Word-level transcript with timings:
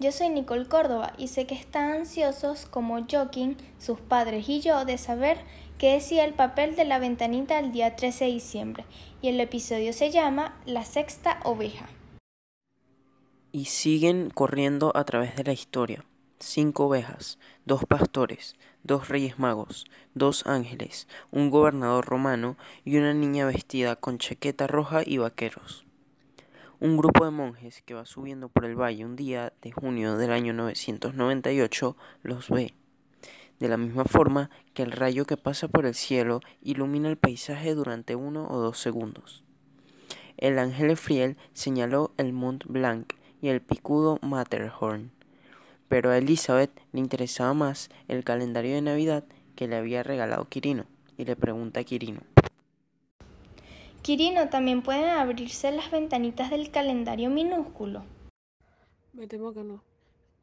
Yo 0.00 0.12
soy 0.12 0.30
Nicole 0.30 0.66
Córdoba 0.66 1.12
y 1.18 1.28
sé 1.28 1.46
que 1.46 1.54
están 1.54 1.92
ansiosos 1.92 2.64
como 2.64 3.06
Joaquín, 3.06 3.58
sus 3.78 4.00
padres 4.00 4.48
y 4.48 4.60
yo 4.60 4.86
de 4.86 4.96
saber 4.96 5.36
qué 5.76 5.92
decía 5.92 6.24
el 6.24 6.32
papel 6.32 6.74
de 6.74 6.86
la 6.86 6.98
ventanita 6.98 7.58
el 7.58 7.70
día 7.70 7.94
13 7.94 8.24
de 8.24 8.30
diciembre 8.30 8.84
y 9.20 9.28
el 9.28 9.38
episodio 9.40 9.92
se 9.92 10.10
llama 10.10 10.58
La 10.64 10.86
sexta 10.86 11.38
oveja. 11.44 11.86
Y 13.52 13.66
siguen 13.66 14.30
corriendo 14.30 14.90
a 14.96 15.04
través 15.04 15.36
de 15.36 15.44
la 15.44 15.52
historia. 15.52 16.02
Cinco 16.38 16.86
ovejas, 16.86 17.38
dos 17.66 17.84
pastores, 17.84 18.56
dos 18.82 19.10
reyes 19.10 19.38
magos, 19.38 19.84
dos 20.14 20.46
ángeles, 20.46 21.08
un 21.30 21.50
gobernador 21.50 22.06
romano 22.06 22.56
y 22.86 22.96
una 22.96 23.12
niña 23.12 23.44
vestida 23.44 23.96
con 23.96 24.16
chaqueta 24.16 24.66
roja 24.66 25.02
y 25.04 25.18
vaqueros. 25.18 25.84
Un 26.84 26.96
grupo 26.96 27.24
de 27.24 27.30
monjes 27.30 27.80
que 27.82 27.94
va 27.94 28.04
subiendo 28.04 28.48
por 28.48 28.64
el 28.64 28.74
valle 28.74 29.04
un 29.04 29.14
día 29.14 29.52
de 29.62 29.70
junio 29.70 30.16
del 30.16 30.32
año 30.32 30.52
998 30.52 31.96
los 32.24 32.50
ve, 32.50 32.74
de 33.60 33.68
la 33.68 33.76
misma 33.76 34.04
forma 34.04 34.50
que 34.74 34.82
el 34.82 34.90
rayo 34.90 35.24
que 35.24 35.36
pasa 35.36 35.68
por 35.68 35.86
el 35.86 35.94
cielo 35.94 36.40
ilumina 36.60 37.08
el 37.08 37.16
paisaje 37.16 37.76
durante 37.76 38.16
uno 38.16 38.48
o 38.50 38.58
dos 38.58 38.80
segundos. 38.80 39.44
El 40.36 40.58
ángel 40.58 40.90
Efriel 40.90 41.36
señaló 41.52 42.10
el 42.16 42.32
Mont 42.32 42.64
Blanc 42.66 43.12
y 43.40 43.46
el 43.46 43.60
picudo 43.60 44.18
Matterhorn, 44.20 45.12
pero 45.86 46.10
a 46.10 46.18
Elizabeth 46.18 46.72
le 46.90 46.98
interesaba 46.98 47.54
más 47.54 47.90
el 48.08 48.24
calendario 48.24 48.74
de 48.74 48.82
Navidad 48.82 49.22
que 49.54 49.68
le 49.68 49.76
había 49.76 50.02
regalado 50.02 50.48
Quirino, 50.48 50.86
y 51.16 51.26
le 51.26 51.36
pregunta 51.36 51.78
a 51.78 51.84
Quirino. 51.84 52.22
Quirino, 54.02 54.48
también 54.48 54.82
pueden 54.82 55.10
abrirse 55.10 55.70
las 55.70 55.92
ventanitas 55.92 56.50
del 56.50 56.72
calendario 56.72 57.30
minúsculo. 57.30 58.04
Me 59.12 59.28
temo 59.28 59.54
que 59.54 59.62
no. 59.62 59.84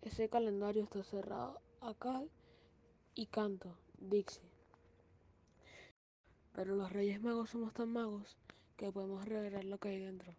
Ese 0.01 0.29
calendario 0.29 0.83
está 0.83 1.03
cerrado 1.03 1.59
acá 1.81 2.23
y 3.15 3.25
canto, 3.25 3.75
Dixie. 3.97 4.49
Pero 6.53 6.77
los 6.77 6.89
Reyes 6.93 7.21
Magos 7.21 7.49
somos 7.49 7.73
tan 7.73 7.91
magos 7.91 8.37
que 8.77 8.93
podemos 8.93 9.25
revelar 9.25 9.65
lo 9.65 9.77
que 9.77 9.89
hay 9.89 9.99
dentro. 9.99 10.33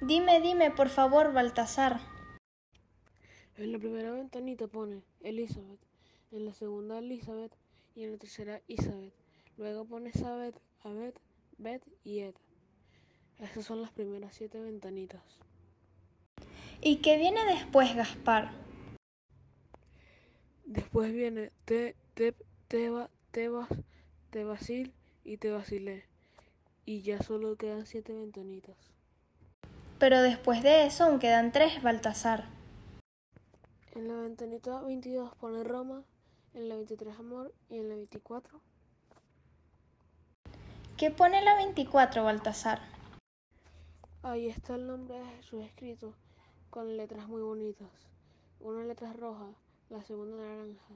Dime, 0.00 0.40
dime, 0.40 0.70
por 0.70 0.90
favor, 0.90 1.32
Baltasar. 1.32 1.98
En 3.56 3.72
la 3.72 3.80
primera 3.80 4.12
ventanita 4.12 4.68
pone 4.68 5.02
Elizabeth, 5.22 5.80
en 6.30 6.44
la 6.44 6.54
segunda 6.54 7.00
Elizabeth 7.00 7.52
y 7.96 8.04
en 8.04 8.12
la 8.12 8.18
tercera 8.18 8.62
Isabeth. 8.68 9.22
Luego 9.58 9.84
pone 9.84 10.12
Sabet, 10.12 10.54
Abet, 10.82 11.18
Bet 11.58 11.82
y 12.04 12.20
Ed. 12.20 12.34
Esas 13.38 13.64
son 13.64 13.82
las 13.82 13.90
primeras 13.90 14.34
siete 14.34 14.60
ventanitas. 14.60 15.22
¿Y 16.80 16.96
qué 16.96 17.18
viene 17.18 17.44
después, 17.44 17.94
Gaspar? 17.94 18.50
Después 20.64 21.12
viene 21.12 21.52
Te, 21.64 21.96
Te, 22.14 22.34
Teba, 22.68 23.10
Tebas, 23.30 23.68
Tebasil 24.30 24.92
y 25.24 25.36
Tebasilé. 25.36 26.04
Y 26.84 27.02
ya 27.02 27.22
solo 27.22 27.56
quedan 27.56 27.86
siete 27.86 28.12
ventanitas. 28.14 28.76
Pero 29.98 30.22
después 30.22 30.62
de 30.62 30.86
eso 30.86 31.04
aún 31.04 31.18
quedan 31.18 31.52
tres, 31.52 31.82
Baltasar. 31.82 32.46
En 33.94 34.08
la 34.08 34.16
ventanita 34.16 34.80
22 34.80 35.36
pone 35.36 35.62
Roma, 35.62 36.04
en 36.54 36.68
la 36.68 36.76
23 36.76 37.18
Amor 37.18 37.52
y 37.68 37.78
en 37.78 37.88
la 37.88 37.94
24 37.94 38.71
¿Qué 40.96 41.10
pone 41.10 41.42
la 41.42 41.56
24, 41.56 42.22
Baltasar? 42.22 42.80
Ahí 44.22 44.46
está 44.46 44.76
el 44.76 44.86
nombre 44.86 45.18
de 45.18 45.24
Jesús 45.36 45.64
escrito 45.64 46.14
con 46.70 46.96
letras 46.96 47.26
muy 47.26 47.42
bonitas. 47.42 47.90
Una 48.60 48.84
letra 48.84 49.12
roja, 49.12 49.48
la 49.90 50.02
segunda 50.02 50.36
naranja, 50.36 50.94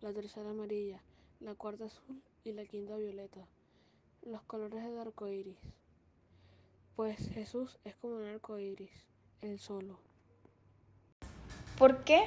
la 0.00 0.12
tercera 0.12 0.50
amarilla, 0.50 1.00
la 1.40 1.54
cuarta 1.54 1.84
azul 1.84 2.20
y 2.42 2.52
la 2.52 2.64
quinta 2.64 2.96
violeta. 2.96 3.46
Los 4.22 4.42
colores 4.42 4.82
del 4.82 4.98
arco 4.98 5.28
iris. 5.28 5.58
Pues 6.96 7.18
Jesús 7.30 7.78
es 7.84 7.94
como 7.96 8.16
un 8.16 8.24
arco 8.24 8.58
iris, 8.58 9.04
él 9.40 9.60
solo. 9.60 9.98
¿Por 11.78 12.02
qué? 12.02 12.24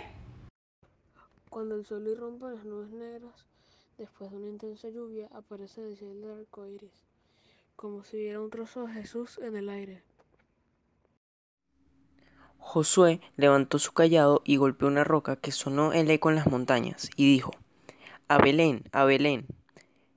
Cuando 1.49 1.75
el 1.75 1.85
sol 1.85 2.07
irrumpe 2.07 2.45
las 2.45 2.63
nubes 2.63 2.91
negras, 2.91 3.45
después 3.97 4.31
de 4.31 4.37
una 4.37 4.47
intensa 4.47 4.89
lluvia, 4.89 5.27
aparece 5.33 5.81
el 5.81 5.97
cielo 5.97 6.27
del 6.27 6.39
arco 6.39 6.67
iris 6.67 7.07
como 7.77 8.03
si 8.03 8.17
viera 8.17 8.41
un 8.41 8.49
trozo 8.49 8.87
de 8.87 8.93
Jesús 8.93 9.39
en 9.41 9.55
el 9.55 9.69
aire. 9.69 10.01
Josué 12.57 13.21
levantó 13.37 13.77
su 13.77 13.93
callado 13.93 14.41
y 14.43 14.57
golpeó 14.57 14.87
una 14.87 15.03
roca 15.03 15.35
que 15.35 15.51
sonó 15.51 15.93
el 15.93 16.09
eco 16.09 16.29
en 16.29 16.35
las 16.35 16.47
montañas, 16.47 17.09
y 17.15 17.31
dijo, 17.31 17.51
A 18.27 18.39
Belén, 18.39 18.83
a 18.91 19.05
Belén. 19.05 19.45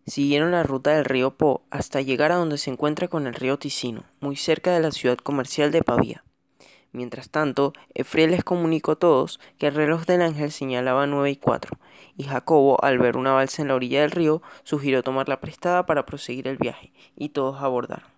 Siguieron 0.06 0.52
la 0.52 0.62
ruta 0.62 0.92
del 0.92 1.04
río 1.04 1.36
Po 1.36 1.62
hasta 1.70 2.00
llegar 2.00 2.32
a 2.32 2.36
donde 2.36 2.56
se 2.56 2.70
encuentra 2.70 3.08
con 3.08 3.26
el 3.26 3.34
río 3.34 3.58
Ticino, 3.58 4.04
muy 4.20 4.36
cerca 4.36 4.72
de 4.72 4.80
la 4.80 4.90
ciudad 4.90 5.18
comercial 5.18 5.70
de 5.70 5.82
Pavía. 5.82 6.24
Mientras 6.92 7.30
tanto, 7.30 7.72
Efriel 7.94 8.32
les 8.32 8.42
comunicó 8.42 8.92
a 8.92 8.98
todos 8.98 9.38
que 9.58 9.68
el 9.68 9.74
reloj 9.74 10.06
del 10.06 10.22
ángel 10.22 10.50
señalaba 10.50 11.06
nueve 11.06 11.30
y 11.30 11.36
cuatro, 11.36 11.78
y 12.16 12.24
Jacobo, 12.24 12.82
al 12.82 12.98
ver 12.98 13.16
una 13.16 13.32
balsa 13.32 13.62
en 13.62 13.68
la 13.68 13.76
orilla 13.76 14.00
del 14.00 14.10
río, 14.10 14.42
sugirió 14.64 15.02
tomarla 15.02 15.40
prestada 15.40 15.86
para 15.86 16.04
proseguir 16.04 16.48
el 16.48 16.56
viaje, 16.56 16.92
y 17.16 17.28
todos 17.28 17.62
abordaron. 17.62 18.10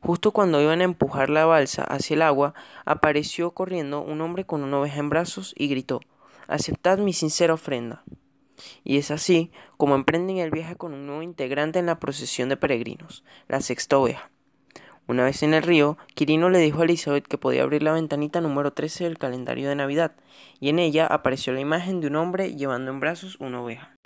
Justo 0.00 0.32
cuando 0.32 0.60
iban 0.60 0.80
a 0.80 0.84
empujar 0.84 1.30
la 1.30 1.44
balsa 1.44 1.84
hacia 1.84 2.14
el 2.14 2.22
agua, 2.22 2.54
apareció 2.84 3.52
corriendo 3.52 4.00
un 4.00 4.20
hombre 4.20 4.44
con 4.44 4.64
una 4.64 4.80
oveja 4.80 4.98
en 4.98 5.10
brazos 5.10 5.54
y 5.56 5.68
gritó 5.68 6.00
Aceptad 6.48 6.98
mi 6.98 7.12
sincera 7.12 7.54
ofrenda. 7.54 8.02
Y 8.82 8.98
es 8.98 9.10
así 9.10 9.52
como 9.76 9.94
emprenden 9.94 10.38
el 10.38 10.50
viaje 10.50 10.76
con 10.76 10.92
un 10.92 11.06
nuevo 11.06 11.22
integrante 11.22 11.78
en 11.78 11.86
la 11.86 12.00
procesión 12.00 12.48
de 12.48 12.56
peregrinos, 12.56 13.22
la 13.48 13.60
sexta 13.60 13.96
oveja. 13.98 14.30
Una 15.08 15.24
vez 15.24 15.42
en 15.42 15.52
el 15.52 15.62
río, 15.62 15.98
Quirino 16.14 16.48
le 16.48 16.58
dijo 16.60 16.80
a 16.80 16.84
Elizabeth 16.84 17.26
que 17.26 17.36
podía 17.36 17.64
abrir 17.64 17.82
la 17.82 17.92
ventanita 17.92 18.40
número 18.40 18.72
13 18.72 19.04
del 19.04 19.18
calendario 19.18 19.68
de 19.68 19.74
Navidad, 19.74 20.12
y 20.60 20.68
en 20.68 20.78
ella 20.78 21.06
apareció 21.06 21.52
la 21.52 21.60
imagen 21.60 22.00
de 22.00 22.06
un 22.06 22.16
hombre 22.16 22.54
llevando 22.54 22.92
en 22.92 23.00
brazos 23.00 23.36
una 23.40 23.60
oveja. 23.62 23.96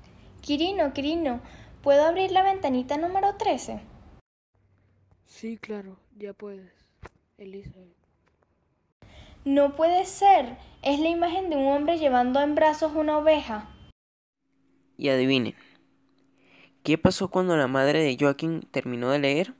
Quirino, 0.41 0.95
Quirino, 0.95 1.41
¿puedo 1.83 2.03
abrir 2.07 2.31
la 2.33 2.43
ventanita 2.43 2.97
número 2.97 3.35
13? 3.37 3.81
Sí, 5.27 5.59
claro, 5.59 5.99
ya 6.17 6.33
puedes, 6.33 6.73
Elizabeth. 7.37 7.95
No 9.45 9.77
puede 9.77 10.07
ser, 10.07 10.57
es 10.83 10.99
la 10.99 11.09
imagen 11.09 11.51
de 11.51 11.57
un 11.57 11.69
hombre 11.69 11.99
llevando 11.99 12.41
en 12.41 12.55
brazos 12.55 12.93
una 12.95 13.19
oveja. 13.19 13.69
Y 14.97 15.11
adivinen, 15.11 15.55
¿qué 16.83 16.97
pasó 16.97 17.29
cuando 17.29 17.55
la 17.57 17.69
madre 17.69 18.03
de 18.03 18.17
Joaquín 18.19 18.67
terminó 18.71 19.11
de 19.11 19.19
leer? 19.19 19.55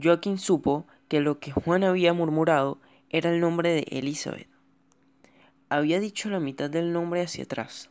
Joaquín 0.00 0.38
supo 0.38 0.86
que 1.08 1.20
lo 1.20 1.38
que 1.38 1.52
Juan 1.52 1.84
había 1.84 2.12
murmurado 2.12 2.80
era 3.10 3.30
el 3.30 3.40
nombre 3.40 3.70
de 3.70 3.86
Elizabeth. 3.90 4.48
Había 5.68 6.00
dicho 6.00 6.28
la 6.30 6.40
mitad 6.40 6.68
del 6.68 6.92
nombre 6.92 7.22
hacia 7.22 7.44
atrás. 7.44 7.90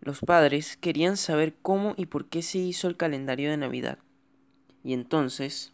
Los 0.00 0.20
padres 0.20 0.76
querían 0.76 1.16
saber 1.16 1.54
cómo 1.62 1.94
y 1.96 2.06
por 2.06 2.26
qué 2.26 2.42
se 2.42 2.58
hizo 2.58 2.88
el 2.88 2.96
calendario 2.96 3.50
de 3.50 3.56
Navidad. 3.56 3.98
Y 4.82 4.92
entonces, 4.92 5.72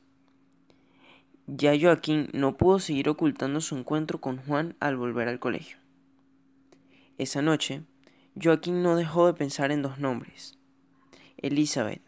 ya 1.46 1.72
Joaquín 1.78 2.28
no 2.34 2.56
pudo 2.56 2.78
seguir 2.78 3.08
ocultando 3.08 3.60
su 3.60 3.76
encuentro 3.76 4.20
con 4.20 4.38
Juan 4.38 4.76
al 4.78 4.96
volver 4.96 5.28
al 5.28 5.38
colegio. 5.38 5.78
Esa 7.16 7.40
noche, 7.40 7.82
Joaquín 8.40 8.82
no 8.82 8.96
dejó 8.96 9.26
de 9.26 9.34
pensar 9.34 9.72
en 9.72 9.82
dos 9.82 9.98
nombres, 9.98 10.58
Elizabeth, 11.38 12.02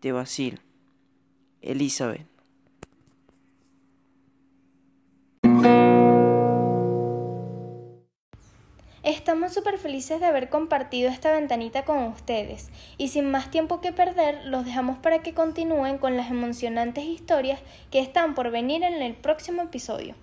de 0.00 0.12
Basil 0.12 0.60
Elizabeth. 1.62 2.26
Estamos 9.02 9.54
súper 9.54 9.78
felices 9.78 10.20
de 10.20 10.26
haber 10.26 10.50
compartido 10.50 11.10
esta 11.10 11.32
ventanita 11.32 11.84
con 11.84 12.02
ustedes 12.04 12.70
y 12.98 13.08
sin 13.08 13.30
más 13.30 13.50
tiempo 13.50 13.80
que 13.80 13.92
perder 13.92 14.44
los 14.44 14.64
dejamos 14.64 14.98
para 14.98 15.22
que 15.22 15.32
continúen 15.32 15.98
con 15.98 16.16
las 16.16 16.30
emocionantes 16.30 17.04
historias 17.04 17.60
que 17.90 18.00
están 18.00 18.34
por 18.34 18.50
venir 18.50 18.82
en 18.82 19.00
el 19.02 19.14
próximo 19.14 19.62
episodio. 19.62 20.14